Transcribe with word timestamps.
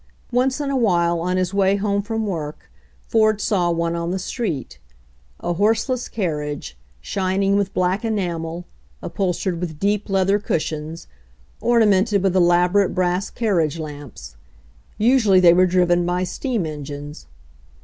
Once 0.31 0.59
in 0.59 0.71
a 0.71 0.75
while 0.75 1.19
on 1.19 1.37
his 1.37 1.53
way 1.53 1.75
home 1.75 2.01
from 2.01 2.25
work 2.25 2.71
Ford 3.07 3.39
saw 3.39 3.69
one 3.69 3.95
on 3.95 4.09
the 4.09 4.17
street— 4.17 4.79
a 5.41 5.53
horseless 5.53 6.09
carriage, 6.09 6.75
shining 7.01 7.55
with 7.55 7.75
black 7.75 8.03
enamel, 8.03 8.65
upholstered 9.03 9.59
with 9.61 9.79
deep 9.79 10.09
leather 10.09 10.39
cushions, 10.39 11.05
orna 11.61 11.85
mented 11.85 12.23
with 12.23 12.35
elaborate 12.35 12.95
brass 12.95 13.29
carriage 13.29 13.77
lamps. 13.77 14.35
Usually 14.97 15.39
they 15.39 15.53
were 15.53 15.67
driven 15.67 16.03
by 16.03 16.23
steam 16.23 16.65
engines. 16.65 17.27